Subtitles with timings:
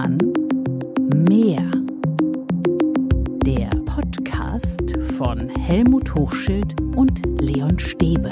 [0.00, 0.18] Kann
[1.26, 1.68] mehr.
[3.44, 8.28] Der Podcast von Helmut Hochschild und Leon Stäbe.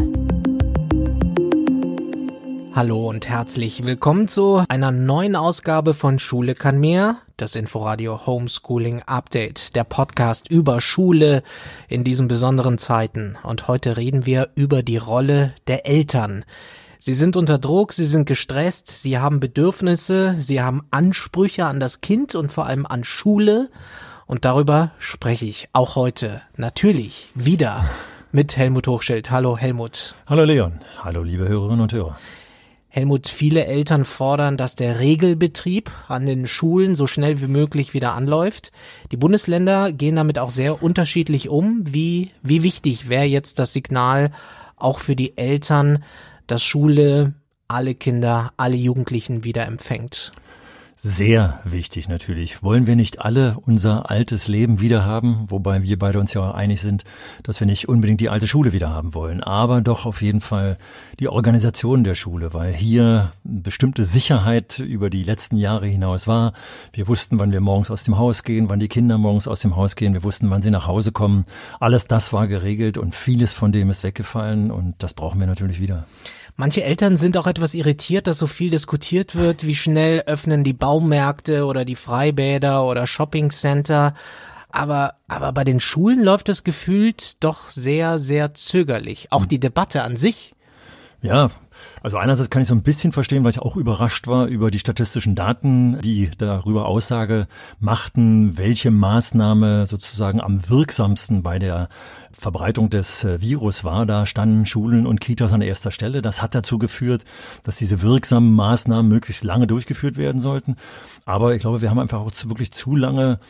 [2.72, 9.02] Hallo und herzlich willkommen zu einer neuen Ausgabe von Schule kann mehr, das Inforadio Homeschooling
[9.02, 11.42] Update, der Podcast über Schule
[11.88, 13.38] in diesen besonderen Zeiten.
[13.42, 16.44] Und heute reden wir über die Rolle der Eltern.
[16.98, 22.00] Sie sind unter Druck, sie sind gestresst, sie haben Bedürfnisse, sie haben Ansprüche an das
[22.00, 23.68] Kind und vor allem an Schule.
[24.26, 27.84] Und darüber spreche ich auch heute natürlich wieder
[28.32, 29.30] mit Helmut Hochschild.
[29.30, 30.14] Hallo Helmut.
[30.26, 30.80] Hallo Leon.
[31.02, 32.18] Hallo liebe Hörerinnen und Hörer.
[32.88, 38.14] Helmut, viele Eltern fordern, dass der Regelbetrieb an den Schulen so schnell wie möglich wieder
[38.14, 38.72] anläuft.
[39.12, 41.82] Die Bundesländer gehen damit auch sehr unterschiedlich um.
[41.84, 44.30] Wie, wie wichtig wäre jetzt das Signal
[44.76, 46.04] auch für die Eltern,
[46.46, 47.34] dass Schule
[47.68, 50.32] alle Kinder, alle Jugendlichen wieder empfängt?
[50.98, 52.62] Sehr wichtig natürlich.
[52.62, 55.44] Wollen wir nicht alle unser altes Leben wieder haben?
[55.48, 57.04] Wobei wir beide uns ja einig sind,
[57.42, 60.78] dass wir nicht unbedingt die alte Schule wieder haben wollen, aber doch auf jeden Fall
[61.20, 66.54] die Organisation der Schule, weil hier bestimmte Sicherheit über die letzten Jahre hinaus war.
[66.94, 69.76] Wir wussten, wann wir morgens aus dem Haus gehen, wann die Kinder morgens aus dem
[69.76, 70.14] Haus gehen.
[70.14, 71.44] Wir wussten, wann sie nach Hause kommen.
[71.78, 75.78] Alles das war geregelt und vieles von dem ist weggefallen und das brauchen wir natürlich
[75.78, 76.06] wieder.
[76.56, 80.72] Manche Eltern sind auch etwas irritiert, dass so viel diskutiert wird, wie schnell öffnen die
[80.72, 84.14] Baumärkte oder die Freibäder oder Shoppingcenter.
[84.70, 89.28] Aber, aber bei den Schulen läuft es gefühlt doch sehr, sehr zögerlich.
[89.30, 90.56] Auch die Debatte an sich
[91.22, 91.48] ja,
[92.02, 94.78] also einerseits kann ich so ein bisschen verstehen, weil ich auch überrascht war über die
[94.78, 101.88] statistischen Daten, die darüber Aussage machten, welche Maßnahme sozusagen am wirksamsten bei der
[102.32, 104.06] Verbreitung des äh, Virus war.
[104.06, 106.22] Da standen Schulen und Kitas an erster Stelle.
[106.22, 107.24] Das hat dazu geführt,
[107.64, 110.76] dass diese wirksamen Maßnahmen möglichst lange durchgeführt werden sollten.
[111.24, 113.40] Aber ich glaube, wir haben einfach auch wirklich zu lange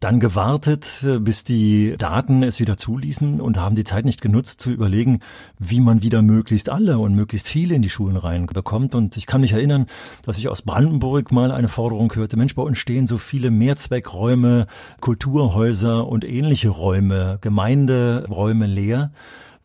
[0.00, 4.60] dann gewartet, äh, bis die Daten es wieder zuließen und haben die Zeit nicht genutzt
[4.60, 5.20] zu überlegen,
[5.58, 8.94] wie man wieder möglichst alle und möglichst viele in die Schulen reinbekommt.
[8.94, 9.86] Und ich kann mich erinnern,
[10.24, 14.66] dass ich aus Brandenburg mal eine Forderung hörte, Mensch, bei uns stehen so viele Mehrzweckräume,
[15.00, 19.10] Kulturhäuser und ähnliche Räume, Gemeinderäume leer.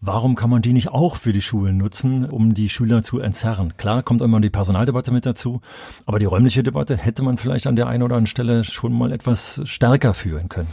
[0.06, 3.78] Warum kann man die nicht auch für die Schulen nutzen, um die Schüler zu entzerren?
[3.78, 5.62] Klar, kommt immer die Personaldebatte mit dazu,
[6.06, 9.14] aber die räumliche Debatte hätte man vielleicht an der einen oder anderen Stelle schon mal
[9.14, 10.68] etwas stärker führen können.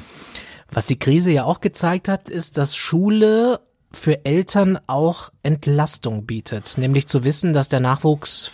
[0.73, 3.61] Was die Krise ja auch gezeigt hat, ist, dass Schule
[3.93, 8.51] für Eltern auch Entlastung bietet, nämlich zu wissen, dass der Nachwuchs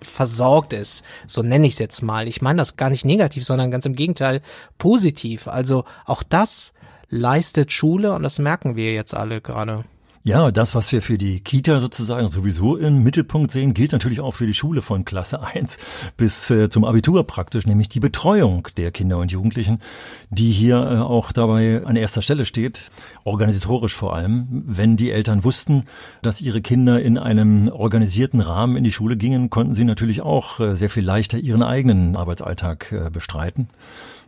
[0.00, 1.02] versorgt ist.
[1.26, 2.28] So nenne ich es jetzt mal.
[2.28, 4.42] Ich meine das gar nicht negativ, sondern ganz im Gegenteil
[4.78, 5.48] positiv.
[5.48, 6.72] Also auch das
[7.08, 9.84] leistet Schule und das merken wir jetzt alle gerade.
[10.22, 14.32] Ja, das, was wir für die Kita sozusagen sowieso im Mittelpunkt sehen, gilt natürlich auch
[14.32, 15.78] für die Schule von Klasse 1
[16.18, 19.80] bis äh, zum Abitur praktisch, nämlich die Betreuung der Kinder und Jugendlichen,
[20.28, 22.90] die hier äh, auch dabei an erster Stelle steht,
[23.24, 24.46] organisatorisch vor allem.
[24.66, 25.84] Wenn die Eltern wussten,
[26.20, 30.60] dass ihre Kinder in einem organisierten Rahmen in die Schule gingen, konnten sie natürlich auch
[30.60, 33.70] äh, sehr viel leichter ihren eigenen Arbeitsalltag äh, bestreiten.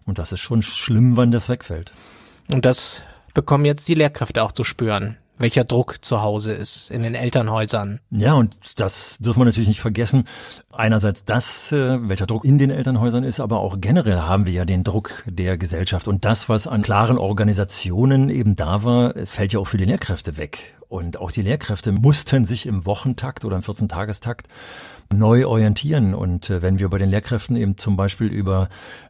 [0.07, 1.93] Und das ist schon schlimm, wann das wegfällt.
[2.51, 3.03] Und das
[3.35, 8.01] bekommen jetzt die Lehrkräfte auch zu spüren welcher Druck zu Hause ist in den Elternhäusern.
[8.11, 10.25] Ja, und das dürfen wir natürlich nicht vergessen.
[10.73, 14.65] Einerseits das, äh, welcher Druck in den Elternhäusern ist, aber auch generell haben wir ja
[14.65, 16.09] den Druck der Gesellschaft.
[16.09, 20.37] Und das, was an klaren Organisationen eben da war, fällt ja auch für die Lehrkräfte
[20.39, 20.77] weg.
[20.89, 24.47] Und auch die Lehrkräfte mussten sich im Wochentakt oder im 14-Tagestakt
[25.13, 26.15] neu orientieren.
[26.15, 28.69] Und äh, wenn wir bei den Lehrkräften eben zum Beispiel über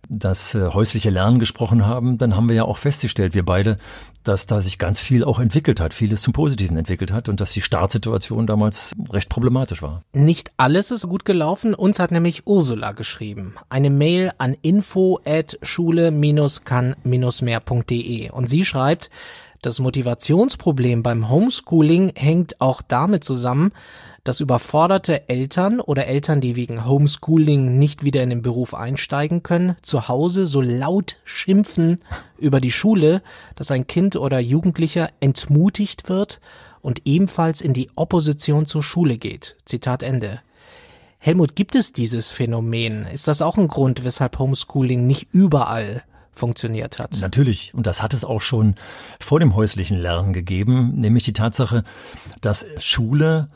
[0.08, 3.78] das äh, häusliche Lernen gesprochen haben, dann haben wir ja auch festgestellt, wir beide,
[4.22, 7.52] dass da sich ganz viel auch entwickelt hat, vieles zum Positiven entwickelt hat und dass
[7.52, 10.02] die Startsituation damals recht problematisch war.
[10.12, 11.74] Nicht alles ist gut gelaufen.
[11.74, 13.54] Uns hat nämlich Ursula geschrieben.
[13.68, 19.10] Eine Mail an info at schule-kann-mehr.de und sie schreibt,
[19.62, 23.70] das Motivationsproblem beim Homeschooling hängt auch damit zusammen,
[24.24, 29.76] dass überforderte Eltern oder Eltern, die wegen Homeschooling nicht wieder in den Beruf einsteigen können,
[29.82, 32.00] zu Hause so laut schimpfen
[32.38, 33.22] über die Schule,
[33.54, 36.40] dass ein Kind oder Jugendlicher entmutigt wird
[36.80, 39.56] und ebenfalls in die Opposition zur Schule geht.
[39.64, 40.40] Zitat Ende.
[41.18, 43.06] Helmut, gibt es dieses Phänomen?
[43.06, 46.02] Ist das auch ein Grund, weshalb Homeschooling nicht überall
[46.34, 47.18] funktioniert hat.
[47.20, 47.74] Natürlich.
[47.74, 48.74] Und das hat es auch schon
[49.20, 51.84] vor dem häuslichen Lernen gegeben, nämlich die Tatsache,
[52.40, 53.48] dass Schule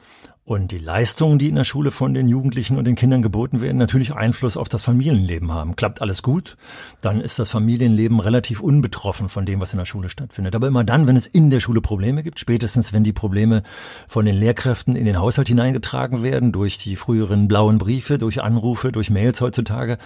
[0.47, 3.79] und die Leistungen, die in der Schule von den Jugendlichen und den Kindern geboten werden,
[3.79, 5.75] natürlich Einfluss auf das Familienleben haben.
[5.75, 6.57] Klappt alles gut,
[7.03, 10.55] dann ist das Familienleben relativ unbetroffen von dem, was in der Schule stattfindet.
[10.55, 13.65] Aber immer dann, wenn es in der Schule Probleme gibt, spätestens wenn die Probleme
[14.07, 18.93] von den Lehrkräften in den Haushalt hineingetragen werden, durch die früheren blauen Briefe, durch Anrufe,
[18.93, 19.99] durch Mails heutzutage,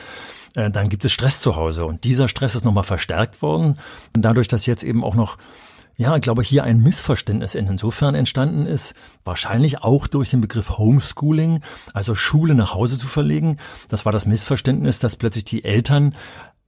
[0.55, 1.85] äh, dann gibt es Stress zu Hause.
[1.85, 3.77] Und dieser Stress ist nochmal verstärkt worden.
[4.17, 5.37] Und dadurch, dass jetzt eben auch noch
[6.01, 11.61] ja, ich glaube, hier ein Missverständnis insofern entstanden ist, wahrscheinlich auch durch den Begriff Homeschooling,
[11.93, 13.59] also Schule nach Hause zu verlegen.
[13.91, 16.17] Das war das Missverständnis, dass plötzlich die Eltern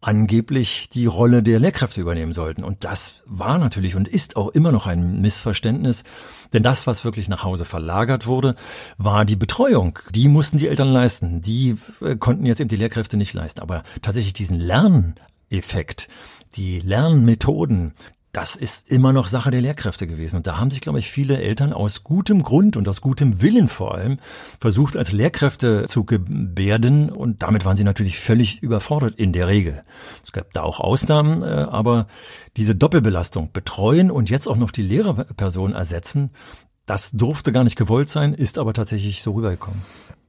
[0.02, 2.62] angeblich die Rolle der Lehrkräfte übernehmen sollten.
[2.62, 6.04] Und das war natürlich und ist auch immer noch ein Missverständnis,
[6.52, 8.54] denn das, was wirklich nach Hause verlagert wurde,
[8.98, 9.98] war die Betreuung.
[10.10, 11.40] Die mussten die Eltern leisten.
[11.40, 13.62] Die äh, konnten jetzt eben die Lehrkräfte nicht leisten.
[13.62, 16.10] Aber tatsächlich diesen Lerneffekt,
[16.54, 17.94] die Lernmethoden,
[18.32, 20.36] das ist immer noch Sache der Lehrkräfte gewesen.
[20.36, 23.68] Und da haben sich, glaube ich, viele Eltern aus gutem Grund und aus gutem Willen
[23.68, 24.18] vor allem
[24.58, 27.10] versucht, als Lehrkräfte zu gebärden.
[27.10, 29.84] Und damit waren sie natürlich völlig überfordert in der Regel.
[30.24, 32.06] Es gab da auch Ausnahmen, äh, aber
[32.56, 36.30] diese Doppelbelastung, betreuen und jetzt auch noch die Lehrerperson ersetzen,
[36.86, 39.82] das durfte gar nicht gewollt sein, ist aber tatsächlich so rübergekommen.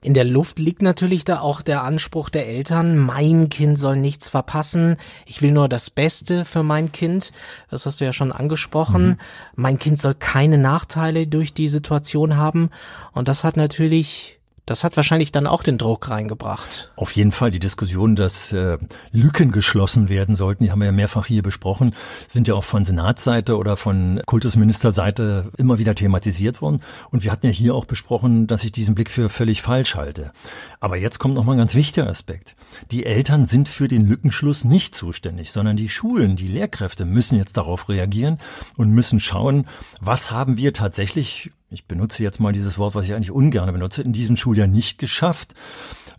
[0.03, 4.27] In der Luft liegt natürlich da auch der Anspruch der Eltern, mein Kind soll nichts
[4.27, 7.31] verpassen, ich will nur das Beste für mein Kind,
[7.71, 9.17] das hast du ja schon angesprochen, mhm.
[9.55, 12.69] mein Kind soll keine Nachteile durch die Situation haben
[13.13, 16.91] und das hat natürlich das hat wahrscheinlich dann auch den Druck reingebracht.
[16.95, 18.77] Auf jeden Fall die Diskussion, dass äh,
[19.11, 21.93] Lücken geschlossen werden sollten, die haben wir ja mehrfach hier besprochen,
[22.27, 26.81] sind ja auch von Senatsseite oder von Kultusministerseite immer wieder thematisiert worden.
[27.11, 30.31] Und wir hatten ja hier auch besprochen, dass ich diesen Blick für völlig falsch halte.
[30.79, 32.55] Aber jetzt kommt noch mal ein ganz wichtiger Aspekt.
[32.91, 37.57] Die Eltern sind für den Lückenschluss nicht zuständig, sondern die Schulen, die Lehrkräfte müssen jetzt
[37.57, 38.37] darauf reagieren
[38.77, 39.67] und müssen schauen,
[39.99, 44.03] was haben wir tatsächlich ich benutze jetzt mal dieses Wort, was ich eigentlich ungern benutze,
[44.03, 45.53] in diesem Schuljahr nicht geschafft,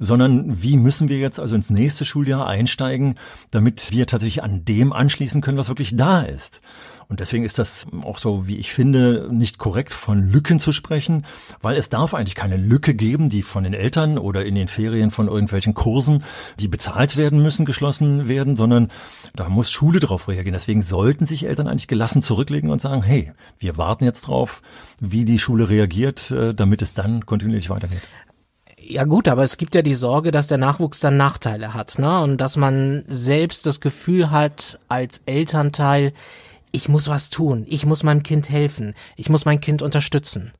[0.00, 3.14] sondern wie müssen wir jetzt also ins nächste Schuljahr einsteigen,
[3.52, 6.60] damit wir tatsächlich an dem anschließen können, was wirklich da ist.
[7.08, 11.24] Und deswegen ist das auch so, wie ich finde, nicht korrekt von Lücken zu sprechen,
[11.60, 15.10] weil es darf eigentlich keine Lücke geben, die von den Eltern oder in den Ferien
[15.10, 16.24] von irgendwelchen Kursen,
[16.58, 18.90] die bezahlt werden müssen, geschlossen werden, sondern
[19.34, 20.54] da muss Schule darauf reagieren.
[20.54, 24.62] Deswegen sollten sich Eltern eigentlich gelassen zurücklegen und sagen, hey, wir warten jetzt drauf,
[25.00, 28.02] wie die Schule reagiert, äh, damit es dann kontinuierlich weitergeht.
[28.86, 32.20] Ja gut, aber es gibt ja die Sorge, dass der Nachwuchs dann Nachteile hat, ne?
[32.20, 36.12] Und dass man selbst das Gefühl hat, als Elternteil,
[36.74, 40.52] ich muss was tun, ich muss meinem Kind helfen, ich muss mein Kind unterstützen.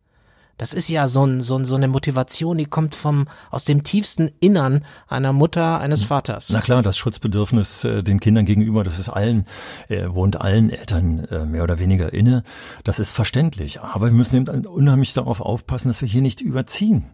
[0.56, 3.82] Das ist ja so, ein, so, ein, so eine Motivation, die kommt vom aus dem
[3.82, 6.08] tiefsten Innern einer Mutter, eines hm.
[6.08, 6.50] Vaters.
[6.50, 9.46] Na klar, das Schutzbedürfnis äh, den Kindern gegenüber, das ist allen,
[9.88, 12.44] äh, wohnt allen Eltern äh, mehr oder weniger inne.
[12.84, 13.80] Das ist verständlich.
[13.80, 17.06] Aber wir müssen eben unheimlich darauf aufpassen, dass wir hier nicht überziehen.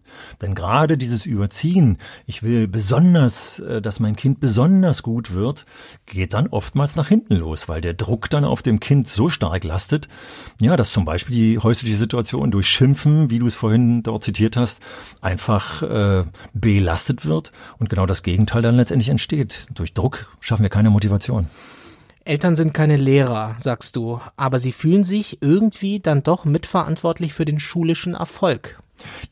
[0.43, 5.65] Denn gerade dieses Überziehen, ich will besonders, äh, dass mein Kind besonders gut wird,
[6.07, 9.65] geht dann oftmals nach hinten los, weil der Druck dann auf dem Kind so stark
[9.65, 10.09] lastet,
[10.61, 14.57] ja, dass zum Beispiel die häusliche Situation durch Schimpfen, wie du es vorhin dort zitiert
[14.57, 14.81] hast,
[15.21, 19.67] einfach äh, belastet wird und genau das Gegenteil dann letztendlich entsteht.
[19.75, 21.49] Durch Druck schaffen wir keine Motivation.
[22.25, 27.45] Eltern sind keine Lehrer, sagst du, aber sie fühlen sich irgendwie dann doch mitverantwortlich für
[27.45, 28.79] den schulischen Erfolg.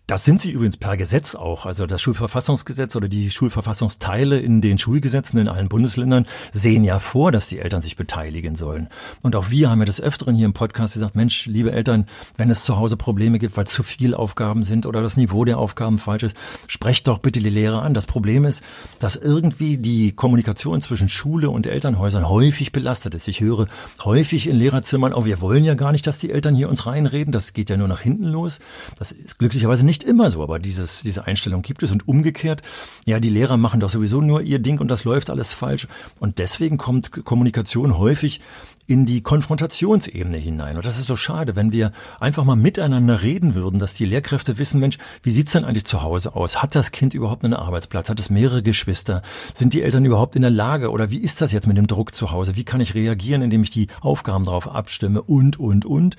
[0.06, 1.66] Das sind sie übrigens per Gesetz auch.
[1.66, 7.30] Also das Schulverfassungsgesetz oder die Schulverfassungsteile in den Schulgesetzen in allen Bundesländern sehen ja vor,
[7.30, 8.88] dass die Eltern sich beteiligen sollen.
[9.22, 12.06] Und auch wir haben ja des Öfteren hier im Podcast gesagt, Mensch, liebe Eltern,
[12.36, 15.58] wenn es zu Hause Probleme gibt, weil zu viel Aufgaben sind oder das Niveau der
[15.58, 17.92] Aufgaben falsch ist, sprecht doch bitte die Lehrer an.
[17.92, 18.62] Das Problem ist,
[18.98, 23.28] dass irgendwie die Kommunikation zwischen Schule und Elternhäusern häufig belastet ist.
[23.28, 23.66] Ich höre
[24.02, 27.32] häufig in Lehrerzimmern, oh, wir wollen ja gar nicht, dass die Eltern hier uns reinreden.
[27.32, 28.60] Das geht ja nur nach hinten los.
[28.98, 32.62] Das ist glücklich glücklicherweise nicht immer so, aber dieses, diese Einstellung gibt es und umgekehrt,
[33.06, 35.88] ja, die Lehrer machen doch sowieso nur ihr Ding und das läuft alles falsch.
[36.20, 38.40] Und deswegen kommt Kommunikation häufig
[38.86, 40.76] in die Konfrontationsebene hinein.
[40.76, 44.58] Und das ist so schade, wenn wir einfach mal miteinander reden würden, dass die Lehrkräfte
[44.58, 46.62] wissen, Mensch, wie sieht's denn eigentlich zu Hause aus?
[46.62, 48.08] Hat das Kind überhaupt einen Arbeitsplatz?
[48.08, 49.22] Hat es mehrere Geschwister?
[49.54, 50.90] Sind die Eltern überhaupt in der Lage?
[50.90, 52.54] Oder wie ist das jetzt mit dem Druck zu Hause?
[52.54, 55.20] Wie kann ich reagieren, indem ich die Aufgaben darauf abstimme?
[55.20, 56.16] Und, und, und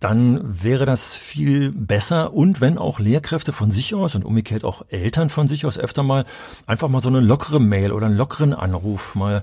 [0.00, 2.34] dann wäre das viel besser.
[2.34, 6.02] Und wenn auch Lehrkräfte von sich aus und umgekehrt auch Eltern von sich aus öfter
[6.02, 6.26] mal
[6.66, 9.42] einfach mal so eine lockere Mail oder einen lockeren Anruf mal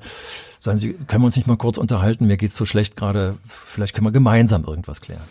[0.60, 3.94] sagen Sie, können wir uns nicht mal kurz unterhalten, mir geht's so schlecht gerade, vielleicht
[3.94, 5.24] können wir gemeinsam irgendwas klären.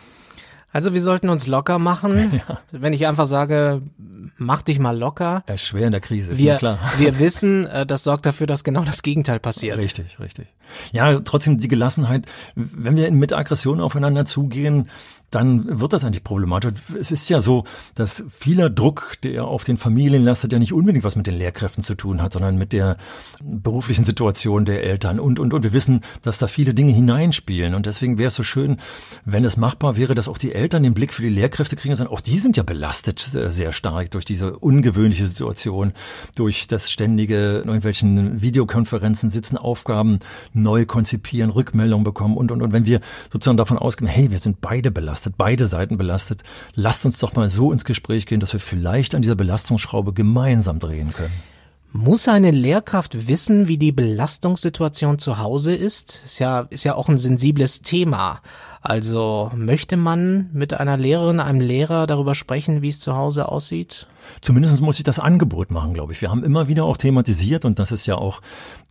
[0.72, 2.40] Also wir sollten uns locker machen.
[2.48, 2.60] Ja.
[2.72, 3.82] Wenn ich einfach sage,
[4.36, 5.42] mach dich mal locker.
[5.46, 6.78] Er ist schwer in der Krise, ist wir, klar.
[6.98, 9.78] Wir wissen, äh, das sorgt dafür, dass genau das Gegenteil passiert.
[9.78, 10.46] Richtig, richtig.
[10.92, 14.88] Ja, trotzdem die Gelassenheit, wenn wir mit Aggression aufeinander zugehen,
[15.32, 16.74] dann wird das eigentlich problematisch.
[16.98, 21.04] Es ist ja so, dass vieler Druck, der auf den Familien lastet, ja nicht unbedingt
[21.04, 22.98] was mit den Lehrkräften zu tun hat, sondern mit der
[23.42, 25.62] beruflichen Situation der Eltern und, und, und.
[25.62, 28.76] Wir wissen, dass da viele Dinge hineinspielen und deswegen wäre es so schön,
[29.24, 32.14] wenn es machbar wäre, dass auch die Eltern den Blick für die Lehrkräfte kriegen, sondern
[32.14, 35.92] auch die sind ja belastet äh, sehr stark durch diese ungewöhnliche Situation,
[36.34, 40.18] durch das ständige in irgendwelchen Videokonferenzen sitzen, Aufgaben
[40.52, 42.72] neu konzipieren, Rückmeldungen bekommen und, und, und.
[42.72, 43.00] Wenn wir
[43.32, 46.42] sozusagen davon ausgehen, hey, wir sind beide belastet, beide Seiten belastet,
[46.74, 50.78] lasst uns doch mal so ins Gespräch gehen, dass wir vielleicht an dieser Belastungsschraube gemeinsam
[50.78, 51.34] drehen können.
[51.94, 56.22] Muss eine Lehrkraft wissen, wie die Belastungssituation zu Hause ist?
[56.24, 58.40] Ist ja, ist ja auch ein sensibles Thema.
[58.80, 64.06] Also möchte man mit einer Lehrerin, einem Lehrer darüber sprechen, wie es zu Hause aussieht?
[64.40, 66.22] Zumindest muss ich das Angebot machen, glaube ich.
[66.22, 68.40] Wir haben immer wieder auch thematisiert, und das ist ja auch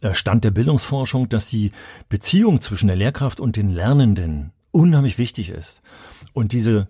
[0.02, 1.72] äh, Stand der Bildungsforschung, dass die
[2.08, 5.82] Beziehung zwischen der Lehrkraft und den Lernenden unheimlich wichtig ist.
[6.34, 6.88] Und diese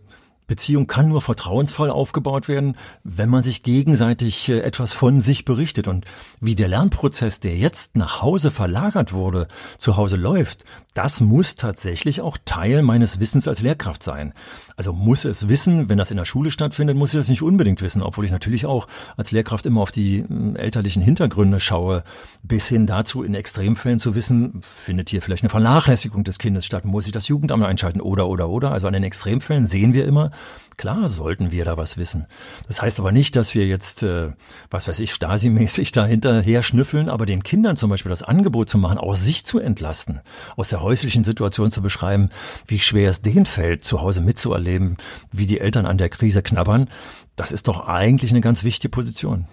[0.51, 5.88] Beziehung kann nur vertrauensvoll aufgebaut werden, wenn man sich gegenseitig äh, etwas von sich berichtet.
[5.88, 6.03] Und
[6.41, 9.47] wie der Lernprozess, der jetzt nach Hause verlagert wurde,
[9.77, 14.33] zu Hause läuft, das muss tatsächlich auch Teil meines Wissens als Lehrkraft sein.
[14.81, 17.83] Also muss es wissen, wenn das in der Schule stattfindet, muss ich das nicht unbedingt
[17.83, 22.03] wissen, obwohl ich natürlich auch als Lehrkraft immer auf die hm, elterlichen Hintergründe schaue,
[22.41, 26.83] bis hin dazu in Extremfällen zu wissen, findet hier vielleicht eine Vernachlässigung des Kindes statt,
[26.83, 28.01] muss ich das Jugendamt einschalten?
[28.01, 28.71] Oder oder oder.
[28.71, 30.31] Also an den Extremfällen sehen wir immer,
[30.81, 32.25] Klar sollten wir da was wissen.
[32.67, 34.31] Das heißt aber nicht, dass wir jetzt, äh,
[34.71, 38.97] was weiß ich, Stasi-mäßig dahinterher schnüffeln, aber den Kindern zum Beispiel das Angebot zu machen,
[38.97, 40.21] aus sich zu entlasten,
[40.57, 42.31] aus der häuslichen Situation zu beschreiben,
[42.65, 44.97] wie schwer es denen fällt, zu Hause mitzuerleben,
[45.31, 46.89] wie die Eltern an der Krise knabbern,
[47.35, 49.45] das ist doch eigentlich eine ganz wichtige Position.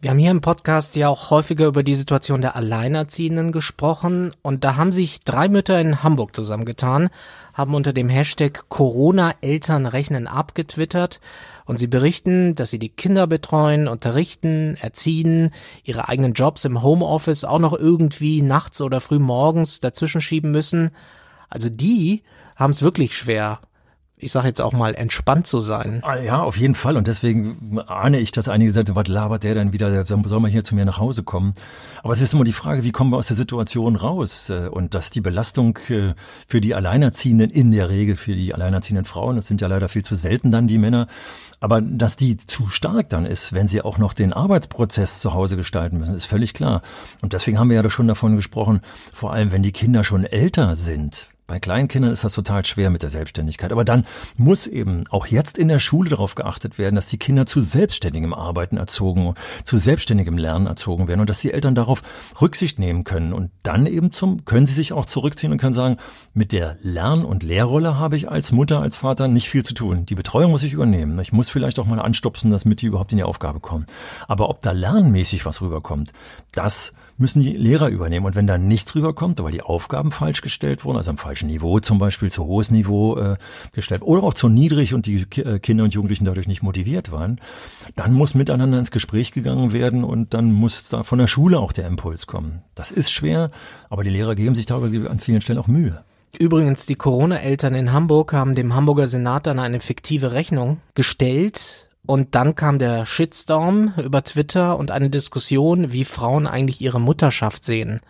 [0.00, 4.62] Wir haben hier im Podcast ja auch häufiger über die Situation der Alleinerziehenden gesprochen und
[4.62, 7.08] da haben sich drei Mütter in Hamburg zusammengetan,
[7.52, 11.20] haben unter dem Hashtag Corona-Eltern rechnen abgetwittert
[11.64, 15.50] und sie berichten, dass sie die Kinder betreuen, unterrichten, erziehen,
[15.84, 20.90] ihre eigenen Jobs im Homeoffice auch noch irgendwie nachts oder früh morgens dazwischen schieben müssen.
[21.48, 22.22] Also die
[22.56, 23.60] haben es wirklich schwer
[24.22, 26.00] ich sage jetzt auch mal, entspannt zu sein.
[26.02, 26.96] Ah, ja, auf jeden Fall.
[26.96, 30.62] Und deswegen ahne ich, dass einige sagen, was labert der denn wieder, soll man hier
[30.62, 31.54] zu mir nach Hause kommen?
[32.02, 34.48] Aber es ist immer die Frage, wie kommen wir aus der Situation raus?
[34.48, 36.14] Äh, und dass die Belastung äh,
[36.46, 40.04] für die Alleinerziehenden, in der Regel für die alleinerziehenden Frauen, das sind ja leider viel
[40.04, 41.08] zu selten dann die Männer,
[41.58, 45.56] aber dass die zu stark dann ist, wenn sie auch noch den Arbeitsprozess zu Hause
[45.56, 46.82] gestalten müssen, ist völlig klar.
[47.22, 48.80] Und deswegen haben wir ja schon davon gesprochen,
[49.12, 53.02] vor allem wenn die Kinder schon älter sind, bei Kleinkindern ist das total schwer mit
[53.02, 53.72] der Selbstständigkeit.
[53.72, 54.06] Aber dann
[54.38, 58.32] muss eben auch jetzt in der Schule darauf geachtet werden, dass die Kinder zu selbstständigem
[58.32, 62.04] Arbeiten erzogen, zu selbstständigem Lernen erzogen werden und dass die Eltern darauf
[62.40, 63.34] Rücksicht nehmen können.
[63.34, 65.98] Und dann eben zum, können sie sich auch zurückziehen und können sagen,
[66.32, 70.06] mit der Lern- und Lehrrolle habe ich als Mutter, als Vater nicht viel zu tun.
[70.06, 71.18] Die Betreuung muss ich übernehmen.
[71.18, 73.84] Ich muss vielleicht auch mal anstupsen, dass mit die überhaupt in die Aufgabe kommen.
[74.26, 76.12] Aber ob da lernmäßig was rüberkommt,
[76.52, 78.26] das müssen die Lehrer übernehmen.
[78.26, 81.80] Und wenn da nichts rüberkommt, weil die Aufgaben falsch gestellt wurden, also am falschen Niveau
[81.80, 83.36] zum Beispiel, zu hohes Niveau äh,
[83.72, 87.40] gestellt oder auch zu niedrig und die äh, Kinder und Jugendlichen dadurch nicht motiviert waren,
[87.96, 91.72] dann muss miteinander ins Gespräch gegangen werden und dann muss da von der Schule auch
[91.72, 92.62] der Impuls kommen.
[92.74, 93.50] Das ist schwer,
[93.88, 96.02] aber die Lehrer geben sich darüber an vielen Stellen auch Mühe.
[96.38, 102.34] Übrigens, die Corona-Eltern in Hamburg haben dem Hamburger Senat dann eine fiktive Rechnung gestellt, und
[102.34, 108.00] dann kam der Shitstorm über Twitter und eine Diskussion, wie Frauen eigentlich ihre Mutterschaft sehen.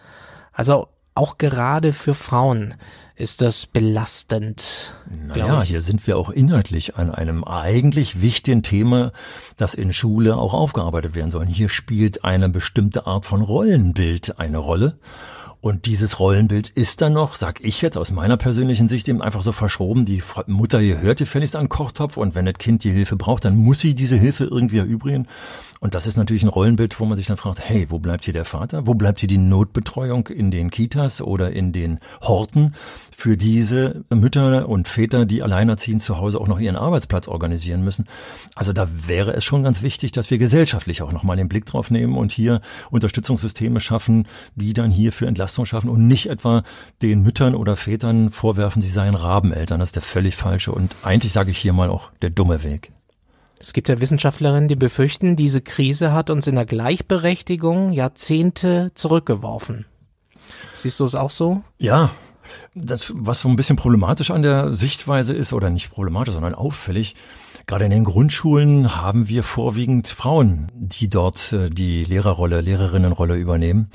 [0.53, 2.75] Also auch gerade für Frauen
[3.17, 4.95] ist das belastend.
[5.11, 9.13] Naja, hier sind wir auch inhaltlich an einem eigentlich wichtigen Thema,
[9.59, 11.47] das in Schule auch aufgearbeitet werden soll.
[11.47, 14.99] Hier spielt eine bestimmte Art von Rollenbild eine Rolle.
[15.63, 19.43] Und dieses Rollenbild ist dann noch, sag ich jetzt aus meiner persönlichen Sicht, eben einfach
[19.43, 20.05] so verschoben.
[20.05, 23.55] Die Mutter hier hört gefälligst an Kochtopf und wenn das Kind die Hilfe braucht, dann
[23.55, 25.29] muss sie diese Hilfe irgendwie erübrigen.
[25.83, 28.33] Und das ist natürlich ein Rollenbild, wo man sich dann fragt, hey, wo bleibt hier
[28.33, 28.87] der Vater?
[28.87, 32.77] Wo bleibt hier die Notbetreuung in den Kitas oder in den Horten
[33.11, 38.07] für diese Mütter und Väter, die alleinerziehend zu Hause auch noch ihren Arbeitsplatz organisieren müssen?
[38.55, 41.91] Also da wäre es schon ganz wichtig, dass wir gesellschaftlich auch nochmal den Blick drauf
[41.91, 42.61] nehmen und hier
[42.93, 46.63] Unterstützungssysteme schaffen, die dann hier für Entlastung schaffen und nicht etwa
[47.03, 49.81] den Müttern oder Vätern vorwerfen, sie seien Rabeneltern.
[49.81, 52.93] Das ist der völlig falsche und eigentlich sage ich hier mal auch der dumme Weg.
[53.63, 59.87] Es gibt ja Wissenschaftlerinnen, die befürchten, diese Krise hat uns in der Gleichberechtigung Jahrzehnte zurückgeworfen.
[60.75, 61.63] Siehst du es auch so?
[61.79, 62.11] Ja,
[62.75, 67.15] das, was so ein bisschen problematisch an der Sichtweise ist, oder nicht problematisch, sondern auffällig,
[67.69, 73.91] gerade in den Grundschulen haben wir vorwiegend Frauen, die dort äh, die Lehrerrolle, Lehrerinnenrolle übernehmen.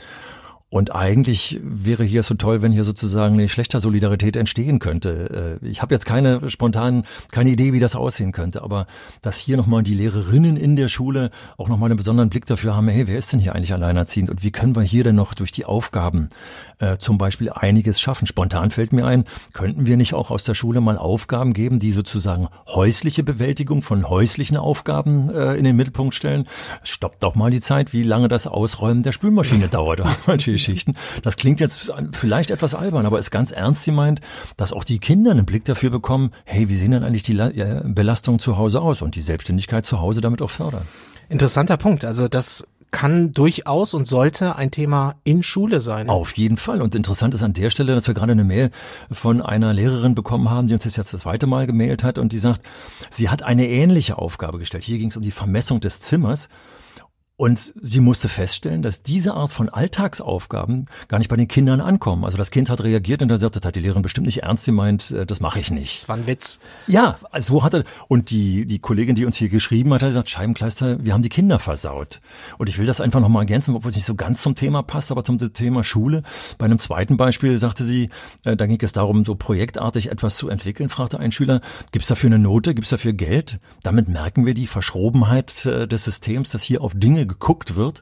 [0.69, 5.59] Und eigentlich wäre hier so toll, wenn hier sozusagen eine schlechter Solidarität entstehen könnte.
[5.63, 8.85] Äh, ich habe jetzt keine spontan, keine Idee, wie das aussehen könnte, aber
[9.21, 12.89] dass hier nochmal die Lehrerinnen in der Schule auch nochmal einen besonderen Blick dafür haben,
[12.89, 15.53] hey, wer ist denn hier eigentlich alleinerziehend und wie können wir hier denn noch durch
[15.53, 16.27] die Aufgaben
[16.79, 18.27] äh, zum Beispiel einiges schaffen?
[18.27, 21.93] Spontan fällt mir ein, könnten wir nicht auch aus der Schule mal Aufgaben geben, die
[21.93, 26.45] sozusagen häusliche Bewältigung von häuslichen Aufgaben äh, in den Mittelpunkt stellen?
[26.83, 30.01] Stoppt doch mal die Zeit, wie lange das Ausräumen der Spülmaschine dauert.
[30.57, 30.95] Geschichten.
[31.23, 34.21] Das klingt jetzt vielleicht etwas albern, aber ist ganz ernst gemeint,
[34.57, 37.35] dass auch die Kinder einen Blick dafür bekommen, hey, wie sehen denn eigentlich die
[37.85, 40.87] Belastungen zu Hause aus und die Selbstständigkeit zu Hause damit auch fördern.
[41.29, 42.05] Interessanter Punkt.
[42.05, 46.09] Also das kann durchaus und sollte ein Thema in Schule sein.
[46.09, 46.81] Auf jeden Fall.
[46.81, 48.71] Und interessant ist an der Stelle, dass wir gerade eine Mail
[49.11, 52.39] von einer Lehrerin bekommen haben, die uns jetzt das zweite Mal gemailt hat und die
[52.39, 52.61] sagt,
[53.11, 54.85] sie hat eine ähnliche Aufgabe gestellt.
[54.85, 56.47] Hier ging es um die Vermessung des Zimmers.
[57.39, 62.25] Und sie musste feststellen, dass diese Art von Alltagsaufgaben gar nicht bei den Kindern ankommen.
[62.25, 64.65] Also das Kind hat reagiert und dann sagte, das hat die Lehrerin bestimmt nicht ernst
[64.65, 66.01] gemeint, äh, das mache ich nicht.
[66.01, 66.59] Das war ein Witz.
[66.87, 71.05] Ja, so hatte und die die Kollegin, die uns hier geschrieben hat, hat gesagt, Scheibenkleister,
[71.05, 72.21] wir haben die Kinder versaut.
[72.57, 75.11] Und ich will das einfach nochmal ergänzen, obwohl es nicht so ganz zum Thema passt,
[75.11, 76.23] aber zum Thema Schule.
[76.57, 78.09] Bei einem zweiten Beispiel sagte sie,
[78.45, 82.29] äh, da ging es darum, so projektartig etwas zu entwickeln, fragte ein Schüler, gibt's dafür
[82.29, 83.59] eine Note, gibt's dafür Geld?
[83.83, 88.01] Damit merken wir die Verschrobenheit äh, des Systems, dass hier auf Dinge geguckt wird,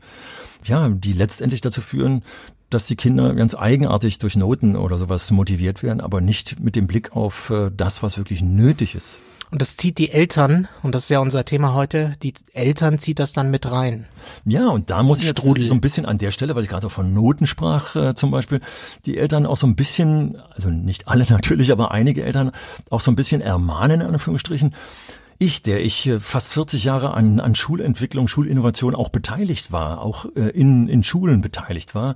[0.64, 2.24] ja, die letztendlich dazu führen,
[2.70, 6.88] dass die Kinder ganz eigenartig durch Noten oder sowas motiviert werden, aber nicht mit dem
[6.88, 9.20] Blick auf äh, das, was wirklich nötig ist.
[9.52, 13.20] Und das zieht die Eltern, und das ist ja unser Thema heute, die Eltern zieht
[13.20, 14.08] das dann mit rein.
[14.44, 15.68] Ja, und da muss ich jetzt Strudel.
[15.68, 18.60] so ein bisschen an der Stelle, weil ich gerade von Noten sprach äh, zum Beispiel,
[19.06, 22.52] die Eltern auch so ein bisschen, also nicht alle natürlich, aber einige Eltern
[22.90, 24.74] auch so ein bisschen ermahnen, in Anführungsstrichen,
[25.38, 30.26] ich, der ich äh, fast 40 Jahre an, an Schulentwicklung, Schulinnovation auch beteiligt war, auch
[30.36, 32.16] äh, in, in Schulen beteiligt war,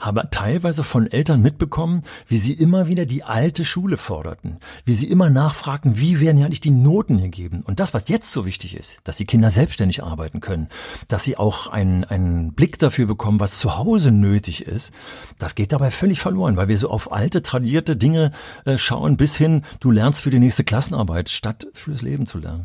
[0.00, 5.06] habe teilweise von Eltern mitbekommen, wie sie immer wieder die alte Schule forderten, wie sie
[5.06, 7.62] immer nachfragten, wie werden ja nicht die Noten gegeben.
[7.66, 10.68] Und das, was jetzt so wichtig ist, dass die Kinder selbstständig arbeiten können,
[11.08, 14.92] dass sie auch einen, einen Blick dafür bekommen, was zu Hause nötig ist,
[15.38, 18.32] das geht dabei völlig verloren, weil wir so auf alte, tradierte Dinge
[18.64, 22.63] äh, schauen, bis hin, du lernst für die nächste Klassenarbeit, statt fürs Leben zu lernen.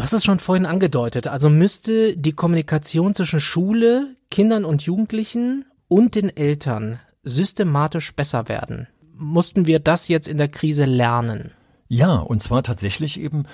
[0.00, 1.26] Du hast es schon vorhin angedeutet.
[1.26, 8.86] Also müsste die Kommunikation zwischen Schule, Kindern und Jugendlichen und den Eltern systematisch besser werden.
[9.14, 11.50] Mussten wir das jetzt in der Krise lernen?
[11.88, 13.44] Ja, und zwar tatsächlich eben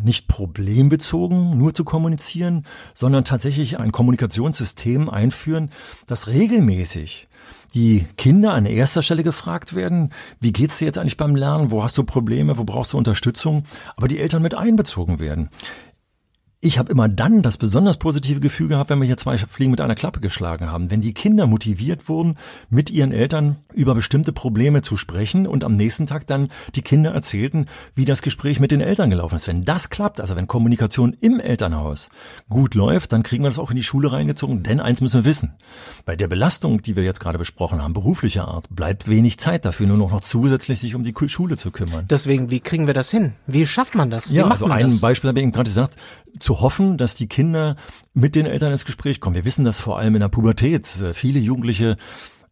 [0.00, 5.70] nicht problembezogen nur zu kommunizieren, sondern tatsächlich ein Kommunikationssystem einführen,
[6.06, 7.26] das regelmäßig
[7.74, 11.82] die Kinder an erster Stelle gefragt werden, wie geht's dir jetzt eigentlich beim Lernen, wo
[11.84, 13.64] hast du Probleme, wo brauchst du Unterstützung,
[13.96, 15.50] aber die Eltern mit einbezogen werden.
[16.62, 19.82] Ich habe immer dann das besonders positive Gefühl gehabt, wenn wir hier zwei Fliegen mit
[19.82, 20.90] einer Klappe geschlagen haben.
[20.90, 22.38] Wenn die Kinder motiviert wurden,
[22.70, 27.12] mit ihren Eltern über bestimmte Probleme zu sprechen und am nächsten Tag dann die Kinder
[27.12, 29.46] erzählten, wie das Gespräch mit den Eltern gelaufen ist.
[29.46, 32.08] Wenn das klappt, also wenn Kommunikation im Elternhaus
[32.48, 34.62] gut läuft, dann kriegen wir das auch in die Schule reingezogen.
[34.62, 35.52] Denn eins müssen wir wissen.
[36.06, 39.86] Bei der Belastung, die wir jetzt gerade besprochen haben, beruflicher Art, bleibt wenig Zeit dafür,
[39.86, 42.06] nur noch zusätzlich sich um die Schule zu kümmern.
[42.08, 43.34] Deswegen, wie kriegen wir das hin?
[43.46, 44.30] Wie schafft man das?
[44.30, 45.00] Wie ja, macht also man ein das?
[45.00, 45.96] Beispiel habe ich eben gerade gesagt
[46.46, 47.74] zu hoffen, dass die Kinder
[48.14, 49.34] mit den Eltern ins Gespräch kommen.
[49.34, 50.86] Wir wissen das vor allem in der Pubertät.
[51.12, 51.96] Viele Jugendliche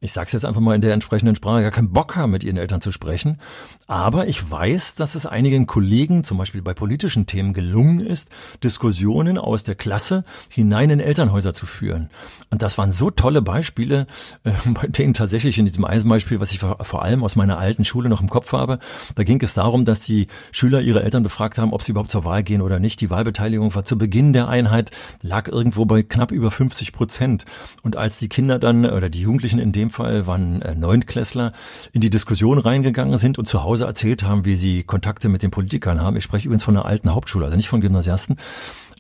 [0.00, 2.44] ich sage es jetzt einfach mal in der entsprechenden Sprache, gar keinen Bock haben, mit
[2.44, 3.38] ihren Eltern zu sprechen.
[3.86, 8.28] Aber ich weiß, dass es einigen Kollegen, zum Beispiel bei politischen Themen, gelungen ist,
[8.62, 12.10] Diskussionen aus der Klasse hinein in Elternhäuser zu führen.
[12.50, 14.06] Und das waren so tolle Beispiele,
[14.44, 18.08] äh, bei denen tatsächlich in diesem Eisenbeispiel, was ich vor allem aus meiner alten Schule
[18.08, 18.78] noch im Kopf habe,
[19.14, 22.24] da ging es darum, dass die Schüler ihre Eltern befragt haben, ob sie überhaupt zur
[22.24, 23.00] Wahl gehen oder nicht.
[23.00, 24.90] Die Wahlbeteiligung war zu Beginn der Einheit,
[25.22, 27.44] lag irgendwo bei knapp über 50 Prozent.
[27.82, 31.52] Und als die Kinder dann, oder die Jugendlichen in dem Fall waren äh, Neuntklässler,
[31.92, 35.50] in die Diskussion reingegangen sind und zu Hause erzählt haben, wie sie Kontakte mit den
[35.50, 36.16] Politikern haben.
[36.16, 38.36] Ich spreche übrigens von einer alten Hauptschule, also nicht von Gymnasiasten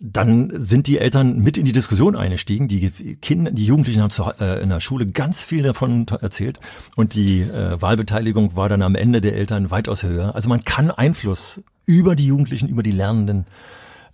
[0.00, 2.68] dann sind die Eltern mit in die Diskussion eingestiegen.
[2.68, 6.60] Die Kinder, die Jugendlichen haben zu, äh, in der Schule ganz viel davon erzählt
[6.96, 10.34] und die äh, Wahlbeteiligung war dann am Ende der Eltern weitaus höher.
[10.34, 13.46] Also man kann Einfluss über die Jugendlichen, über die Lernenden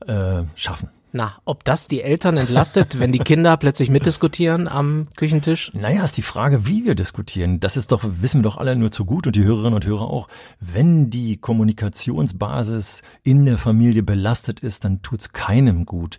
[0.06, 0.90] äh, schaffen.
[1.12, 5.72] Na, ob das die Eltern entlastet, wenn die Kinder plötzlich mitdiskutieren am Küchentisch?
[5.74, 7.58] Naja, ist die Frage, wie wir diskutieren.
[7.58, 10.08] Das ist doch, wissen wir doch alle nur zu gut und die Hörerinnen und Hörer
[10.08, 10.28] auch.
[10.60, 16.18] Wenn die Kommunikationsbasis in der Familie belastet ist, dann tut's keinem gut.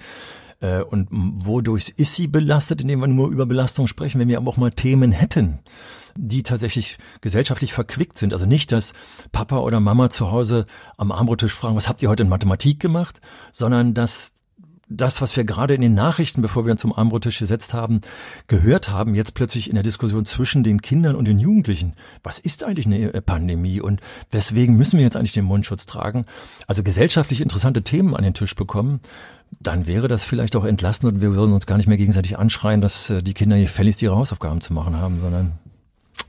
[0.59, 4.49] Äh, und wodurch ist sie belastet, indem wir nur über Belastung sprechen, wenn wir aber
[4.49, 5.59] auch mal Themen hätten,
[6.17, 8.33] die tatsächlich gesellschaftlich verquickt sind.
[8.33, 8.91] Also nicht, dass
[9.31, 10.65] Papa oder Mama zu Hause
[10.97, 13.21] am Armbrottisch fragen, was habt ihr heute in Mathematik gemacht,
[13.53, 14.33] sondern dass
[14.91, 18.01] das, was wir gerade in den Nachrichten, bevor wir uns zum Armbrottisch gesetzt haben,
[18.47, 21.93] gehört haben, jetzt plötzlich in der Diskussion zwischen den Kindern und den Jugendlichen.
[22.23, 24.01] Was ist eigentlich eine äh, Pandemie und
[24.31, 26.25] weswegen müssen wir jetzt eigentlich den Mundschutz tragen?
[26.67, 28.99] Also gesellschaftlich interessante Themen an den Tisch bekommen
[29.59, 32.79] dann wäre das vielleicht auch entlastend und wir würden uns gar nicht mehr gegenseitig anschreien,
[32.79, 35.59] dass äh, die Kinder hier gefälligst ihre Hausaufgaben zu machen haben, sondern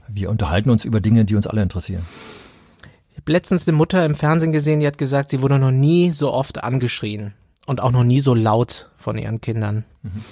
[0.08, 2.02] wir unterhalten uns über Dinge, die uns alle interessieren.
[3.12, 6.10] Ich habe letztens eine Mutter im Fernsehen gesehen, die hat gesagt, sie wurde noch nie
[6.10, 7.32] so oft angeschrien
[7.66, 9.84] und auch noch nie so laut von ihren Kindern.
[10.02, 10.24] Mhm.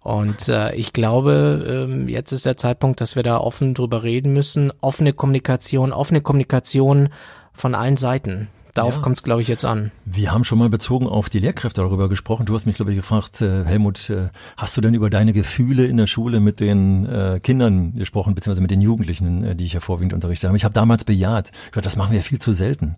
[0.00, 4.32] Und äh, ich glaube, ähm, jetzt ist der Zeitpunkt, dass wir da offen drüber reden
[4.32, 4.72] müssen.
[4.80, 7.10] Offene Kommunikation, offene Kommunikation
[7.52, 8.48] von allen Seiten.
[8.74, 9.02] Darauf ja.
[9.02, 9.90] kommt es, glaube ich, jetzt an.
[10.06, 12.46] Wir haben schon mal bezogen auf die Lehrkräfte darüber gesprochen.
[12.46, 15.84] Du hast mich, glaube ich, gefragt, äh, Helmut, äh, hast du denn über deine Gefühle
[15.84, 19.74] in der Schule mit den äh, Kindern gesprochen, beziehungsweise mit den Jugendlichen, äh, die ich
[19.74, 20.56] ja vorwiegend unterrichte habe?
[20.56, 21.50] Ich habe damals bejaht.
[21.66, 22.96] Ich dachte, das machen wir viel zu selten.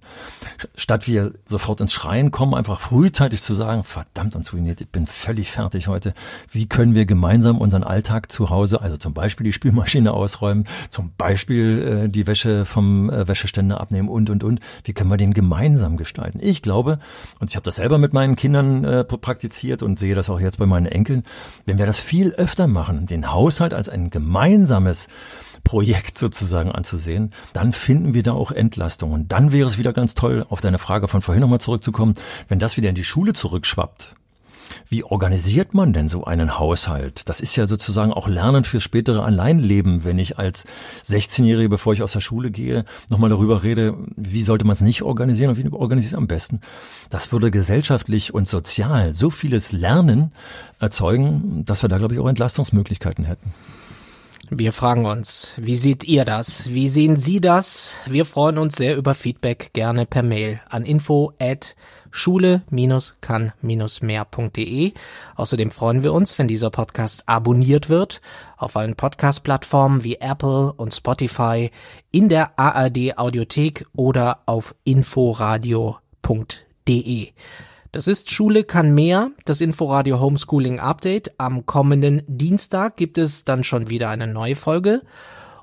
[0.77, 5.09] Statt wir sofort ins Schreien kommen, einfach frühzeitig zu sagen, verdammt und zuiniert, ich bin
[5.09, 6.15] völlig fertig heute.
[6.53, 11.11] Wie können wir gemeinsam unseren Alltag zu Hause, also zum Beispiel die Spülmaschine ausräumen, zum
[11.19, 14.61] Beispiel äh, die Wäsche vom äh, Wäscheständer abnehmen und, und, und.
[14.85, 16.41] Wie können wir den gemeinsam gemeinsam gestalten.
[16.43, 16.99] Ich glaube,
[17.41, 20.59] und ich habe das selber mit meinen Kindern äh, praktiziert und sehe das auch jetzt
[20.59, 21.23] bei meinen Enkeln,
[21.65, 25.09] wenn wir das viel öfter machen, den Haushalt als ein gemeinsames
[25.65, 29.13] Projekt sozusagen anzusehen, dann finden wir da auch Entlastung.
[29.13, 32.15] Und dann wäre es wieder ganz toll, auf deine Frage von vorhin nochmal zurückzukommen,
[32.49, 34.15] wenn das wieder in die Schule zurückschwappt
[34.89, 37.29] wie organisiert man denn so einen Haushalt?
[37.29, 40.67] Das ist ja sozusagen auch Lernen fürs spätere Alleinleben, wenn ich als
[41.05, 45.03] 16-Jährige, bevor ich aus der Schule gehe, nochmal darüber rede, wie sollte man es nicht
[45.03, 46.61] organisieren und wie organisiert es am besten.
[47.11, 50.33] Das würde gesellschaftlich und sozial so vieles Lernen
[50.81, 53.53] erzeugen, dass wir da, glaube ich, auch Entlastungsmöglichkeiten hätten.
[54.51, 56.71] Wir fragen uns, wie seht ihr das?
[56.71, 57.95] Wie sehen Sie das?
[58.07, 61.33] Wir freuen uns sehr über Feedback, gerne per Mail an info
[62.15, 64.93] schule-kann-mehr.de.
[65.35, 68.21] Außerdem freuen wir uns, wenn dieser Podcast abonniert wird
[68.57, 71.73] auf allen Podcast-Plattformen wie Apple und Spotify,
[72.13, 75.99] in der ARD Audiothek oder auf inforadio.de.
[77.91, 81.33] Das ist Schule kann mehr, das Inforadio Homeschooling Update.
[81.39, 85.03] Am kommenden Dienstag gibt es dann schon wieder eine neue Folge.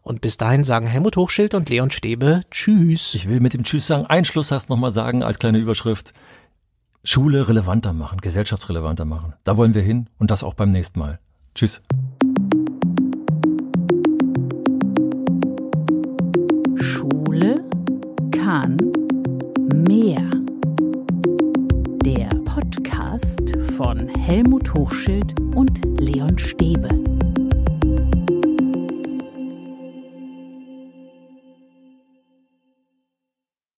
[0.02, 3.16] Und bis dahin sagen Helmut Hochschild und Leon Stäbe Tschüss.
[3.16, 6.14] Ich will mit dem Tschüss sagen, einen Schluss hast nochmal sagen als kleine Überschrift.
[7.04, 9.34] Schule relevanter machen, gesellschaftsrelevanter machen.
[9.44, 11.20] Da wollen wir hin und das auch beim nächsten Mal.
[11.56, 11.82] Tschüss.
[16.76, 17.66] Schule
[18.32, 18.78] kann
[19.74, 20.30] mehr.
[22.06, 27.01] Der Podcast von Helmut Hochschild und Leon Stäbe.